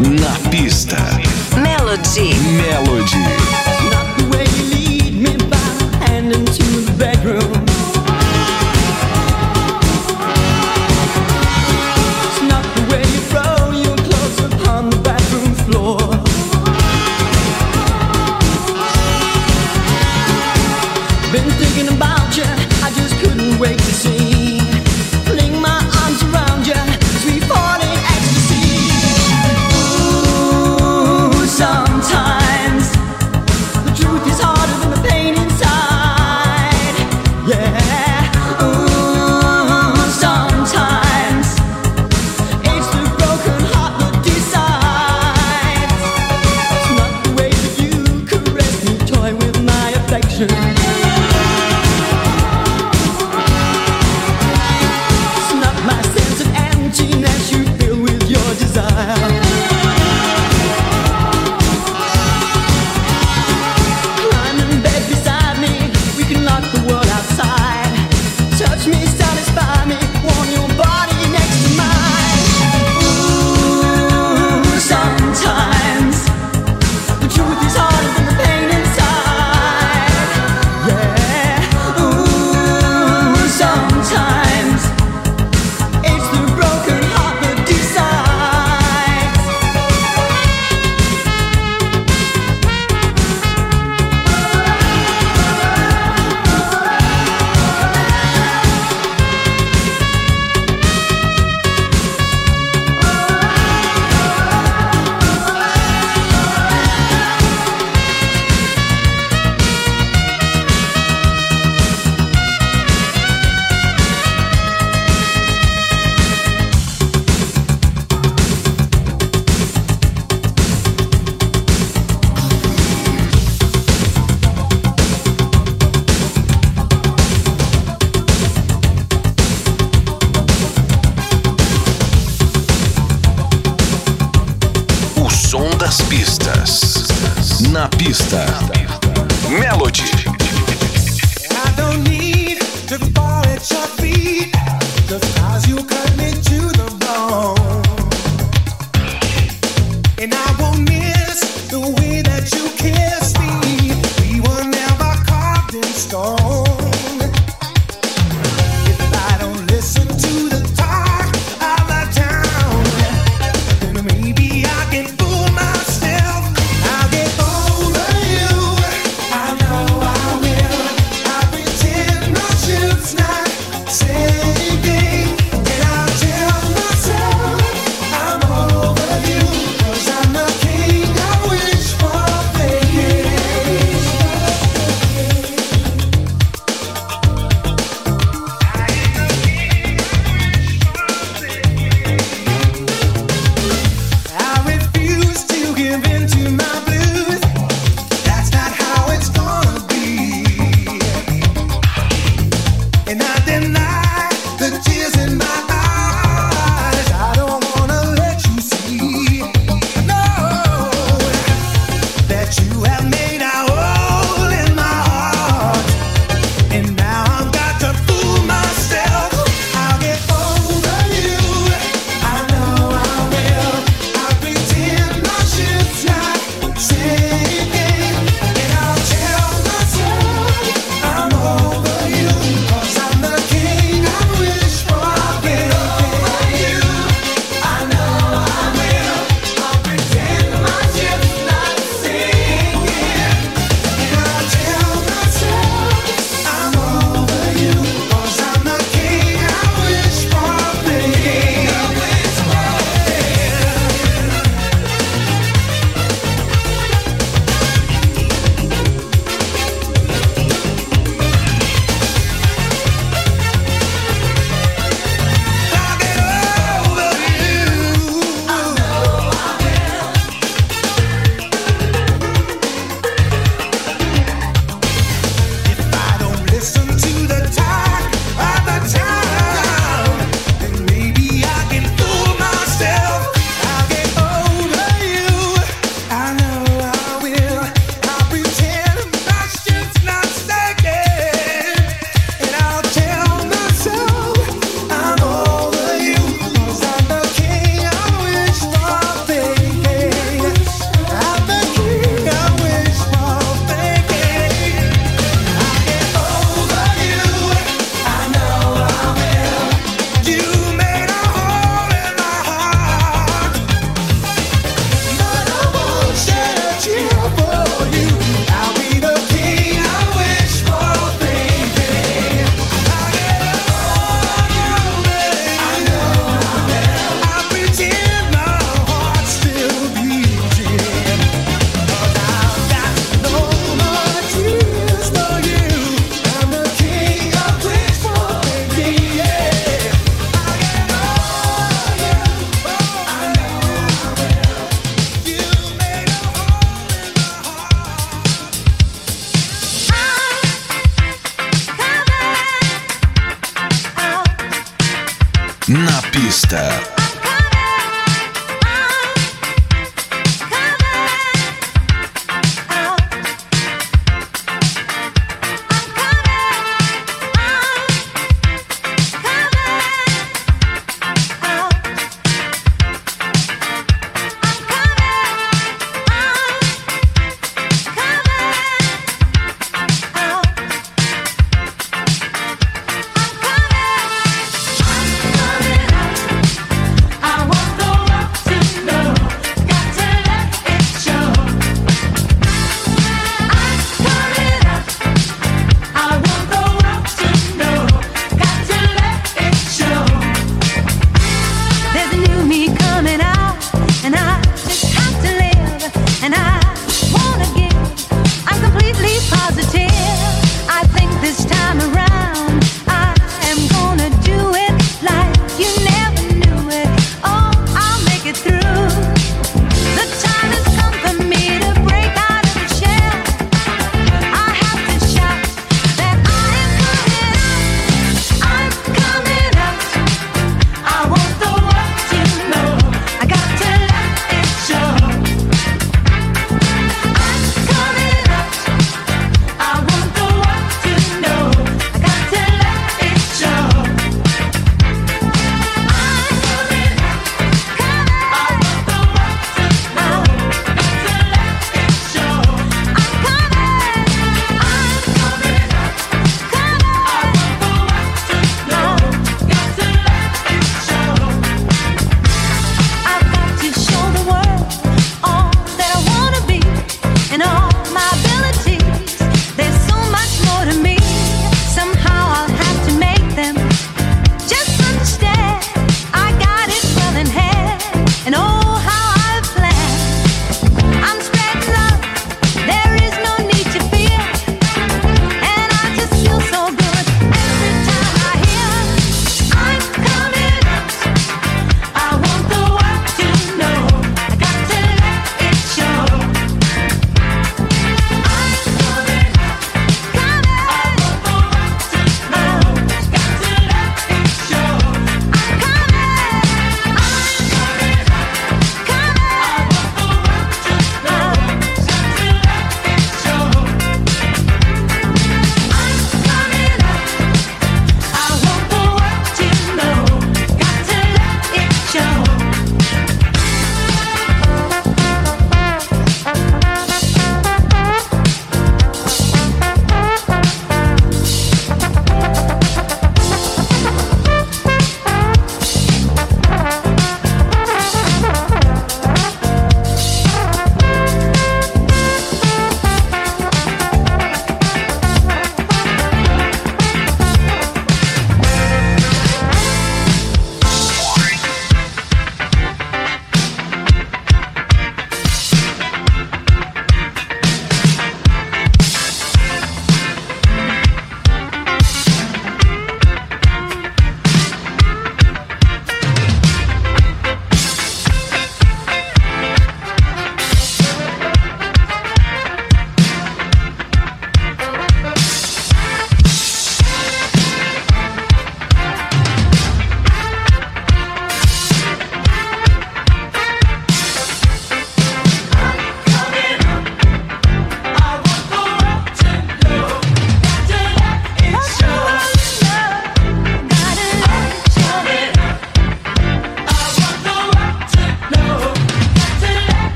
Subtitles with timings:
[0.00, 0.49] nothing.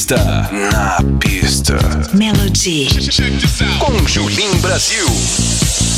[0.00, 0.48] Pista.
[0.72, 1.76] Na pista.
[2.14, 2.88] Melody.
[3.78, 5.89] Com Julim Brasil.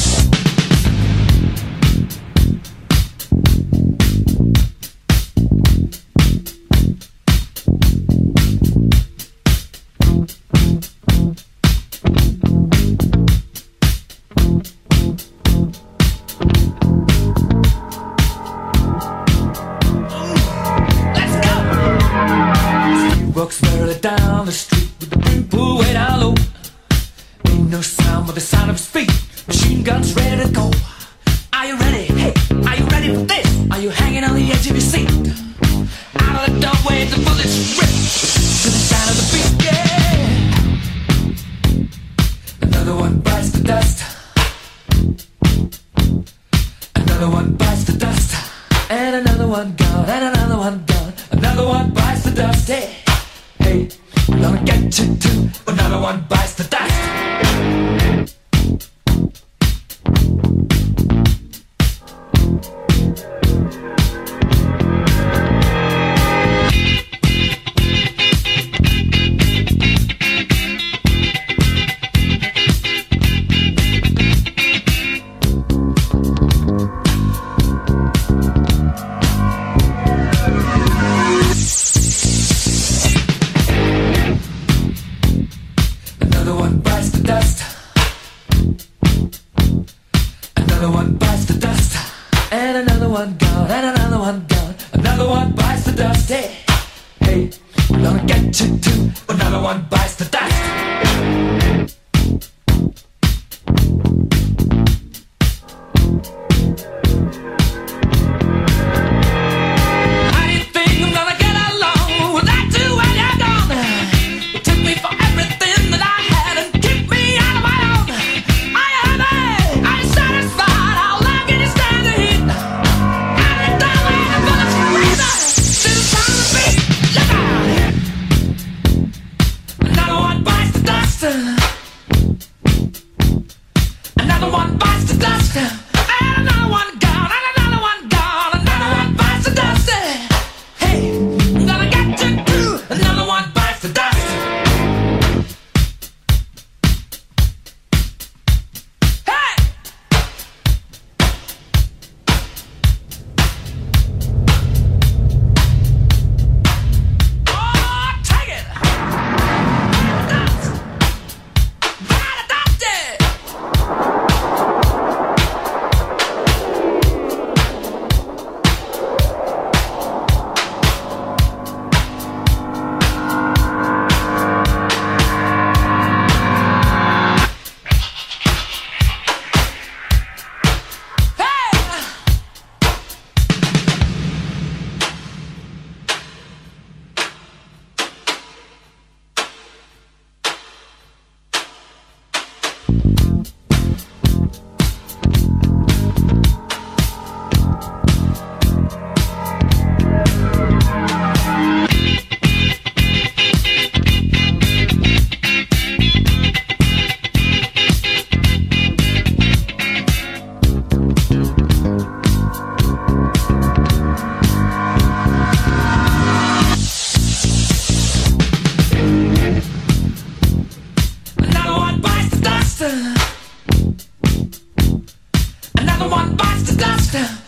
[226.83, 227.42] dust.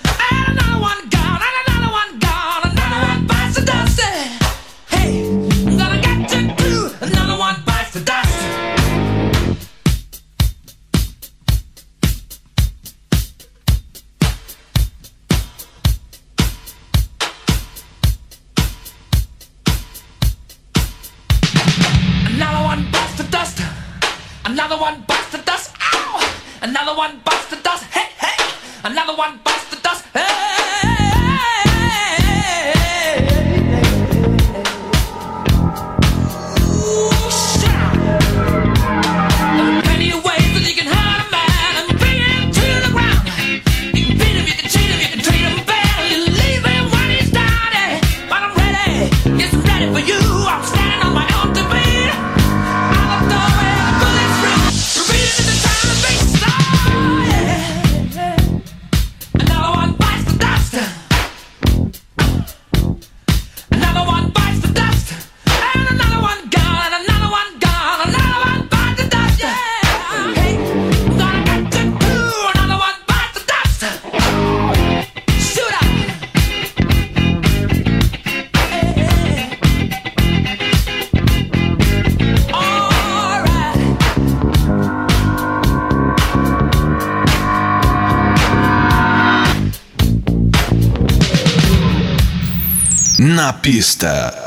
[93.65, 94.44] Na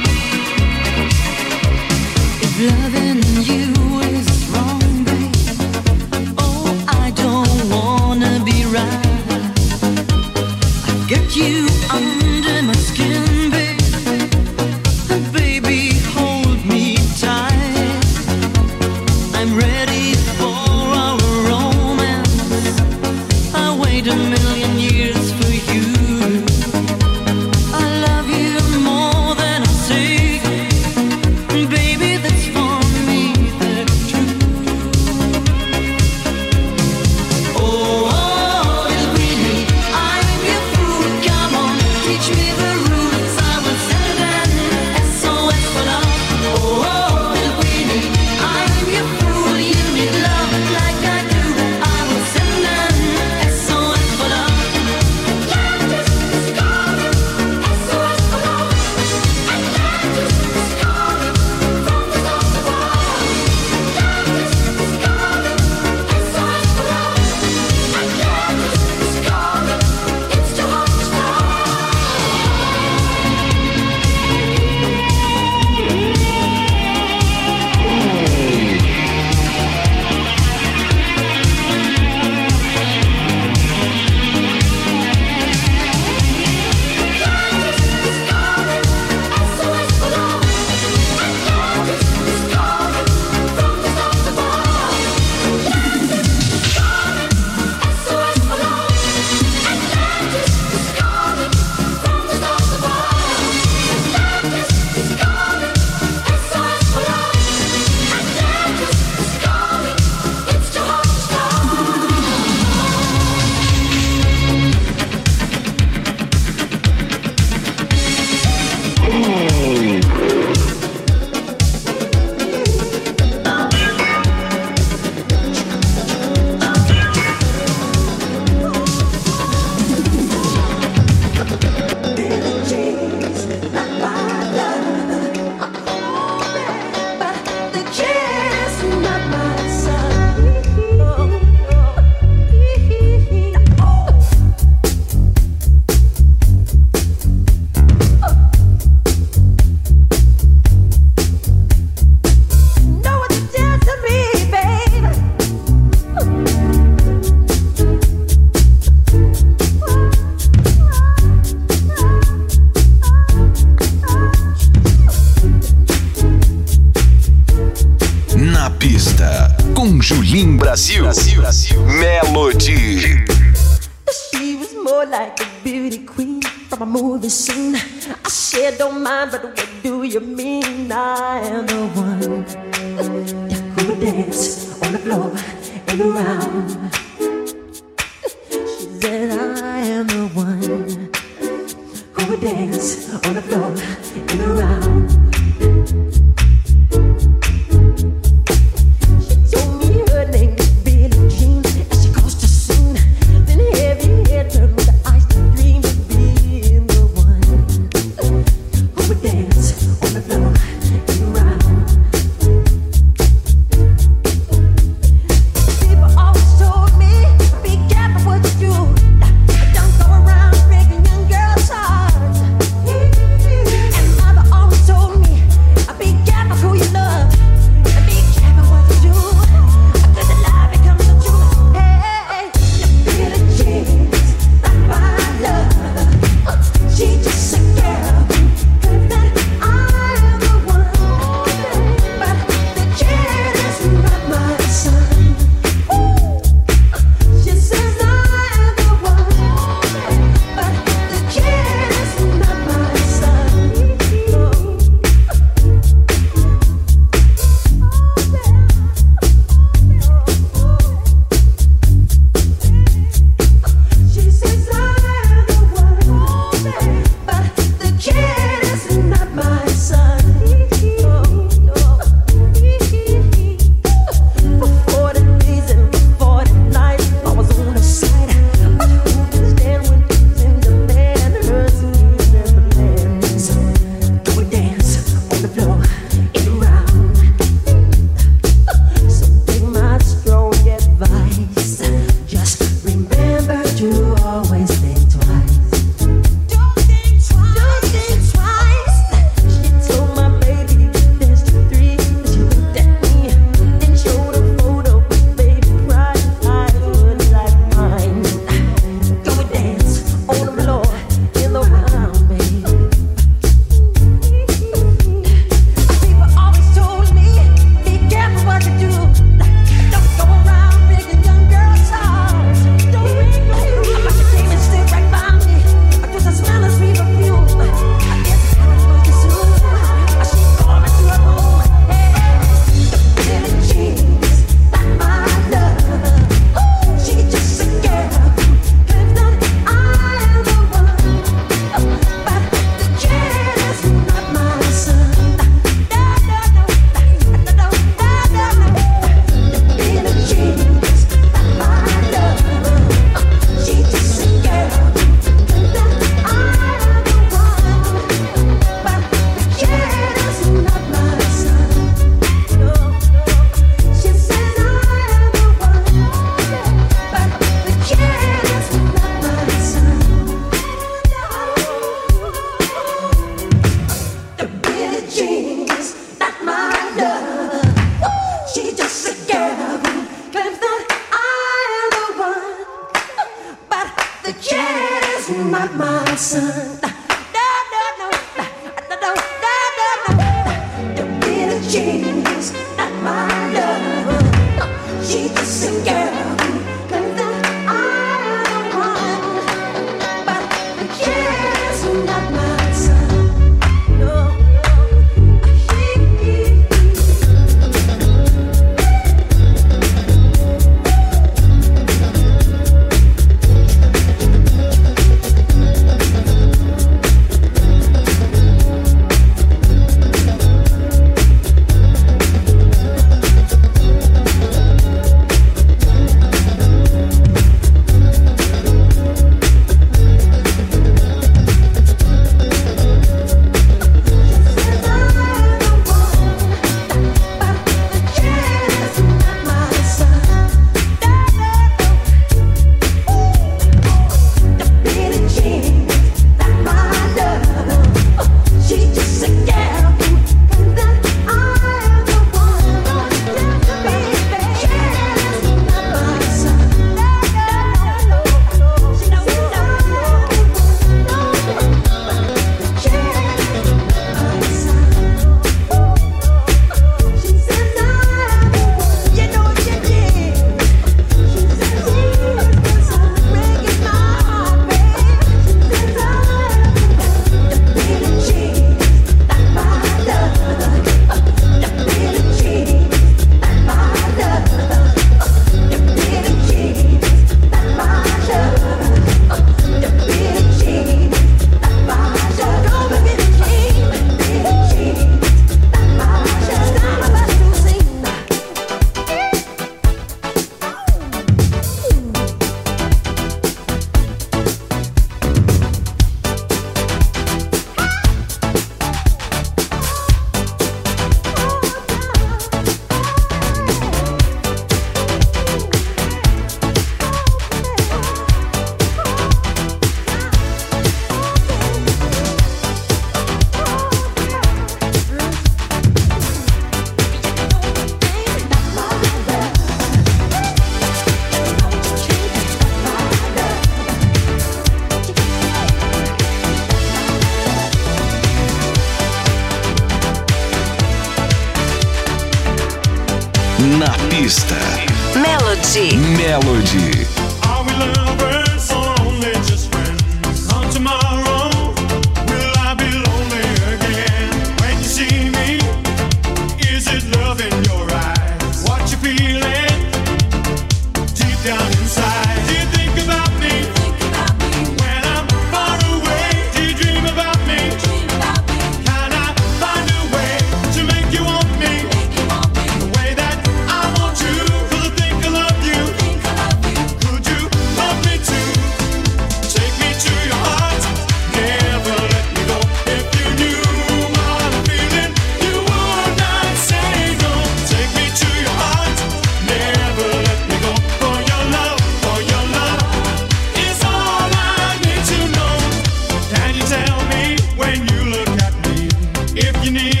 [599.71, 600.00] Sydney.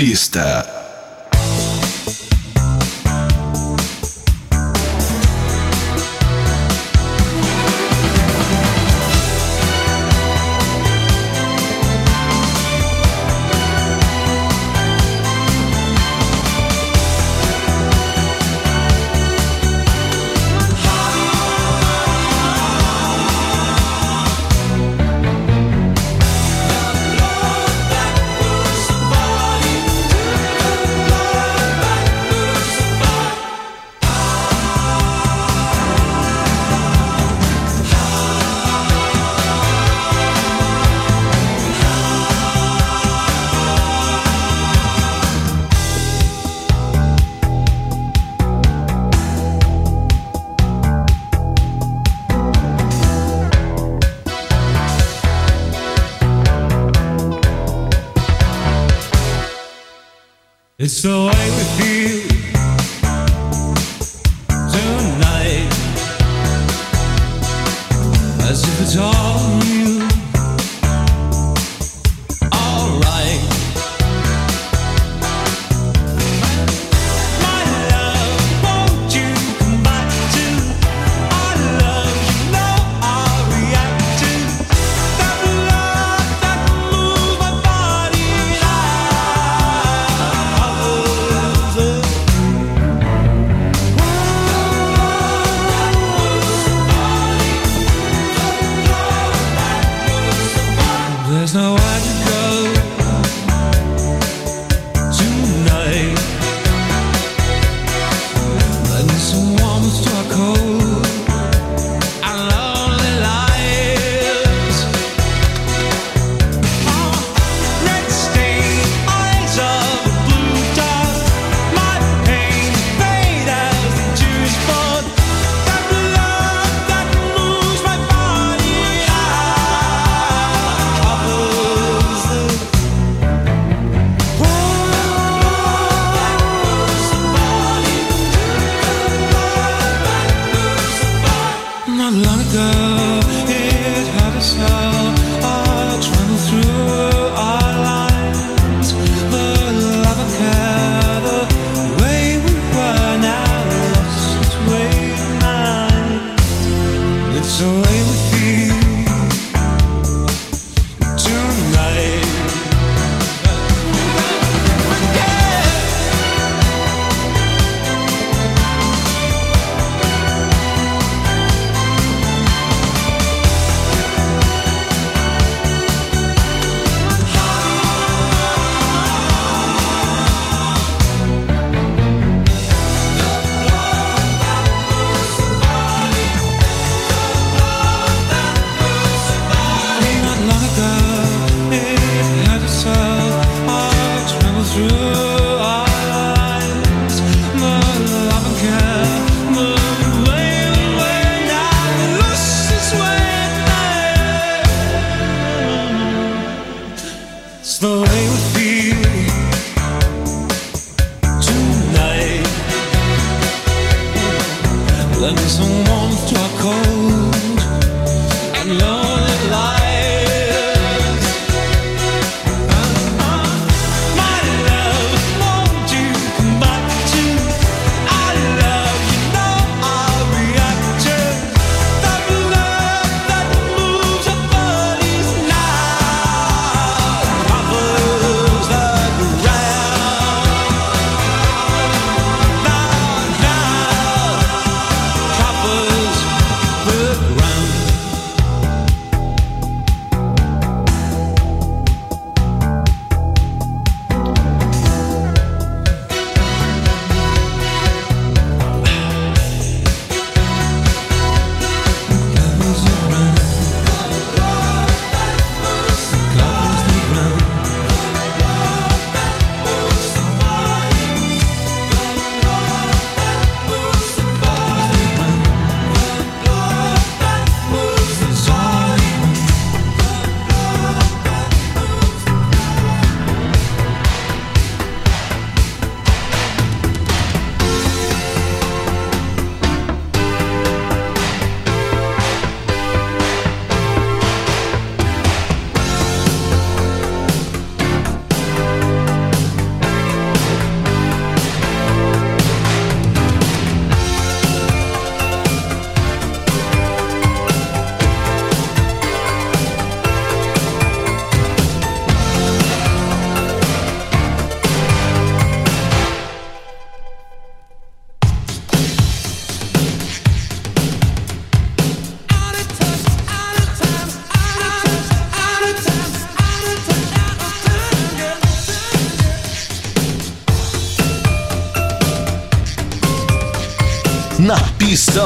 [0.00, 0.69] Pista.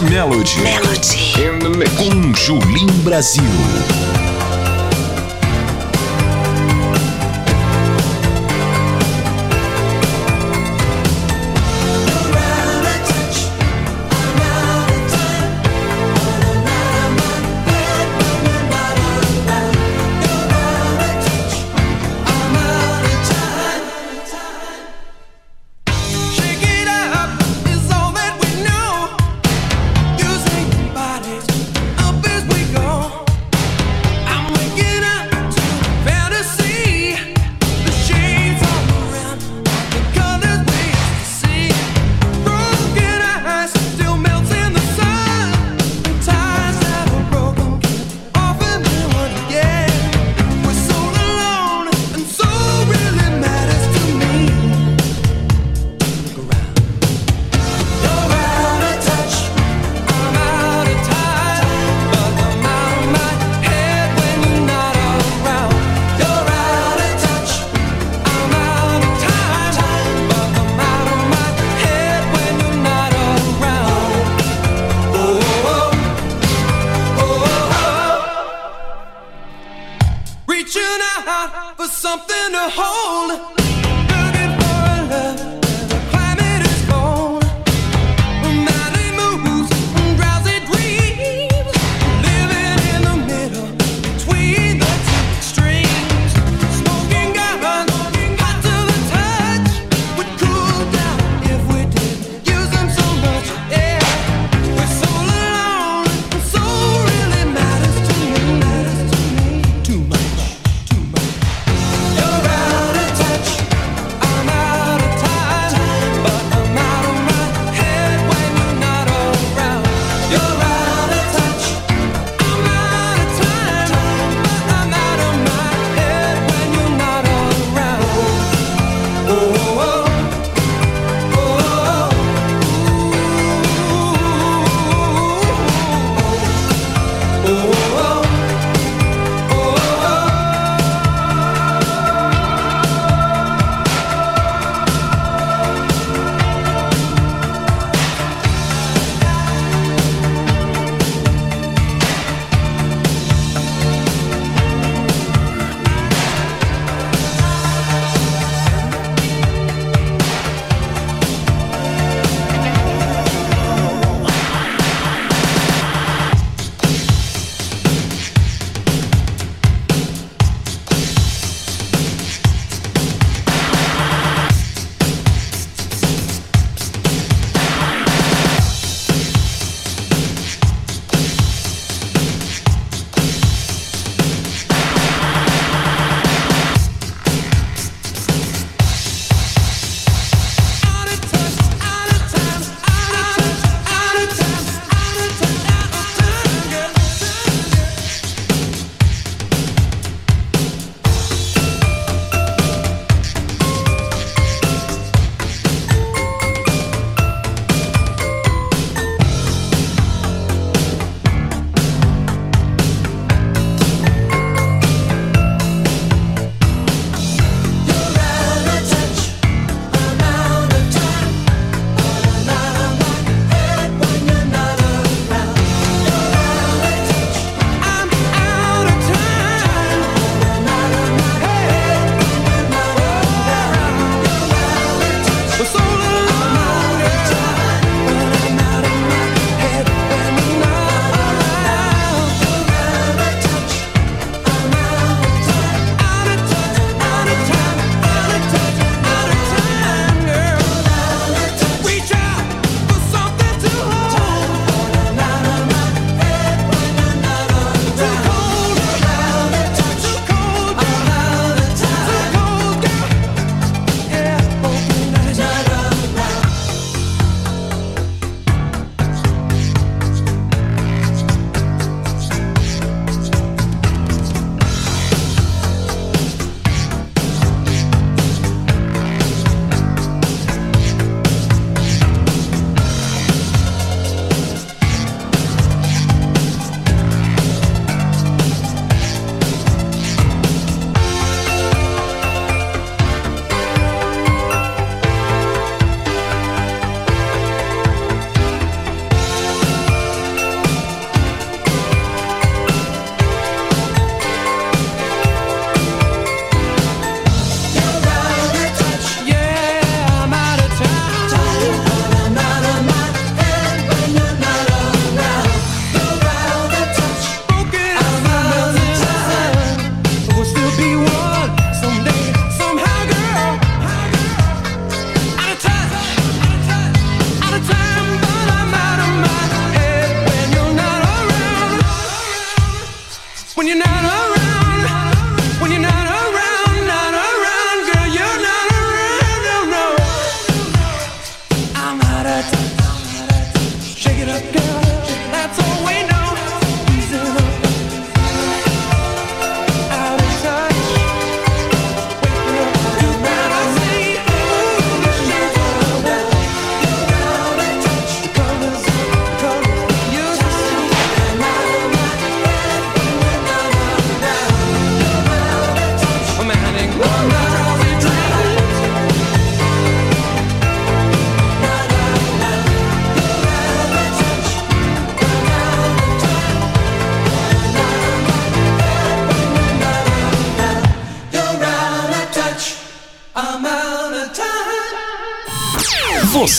[0.00, 0.60] Melody.
[0.60, 1.34] Melody.
[1.96, 4.03] Com Julim Brasil.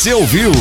[0.06, 0.52] Você ouviu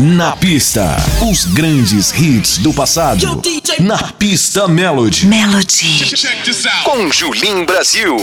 [0.00, 0.96] Na Pista,
[1.30, 3.40] os grandes hits do passado.
[3.78, 5.28] Na Pista Melody.
[5.28, 6.12] Melody.
[6.82, 8.16] Com Julin Brasil.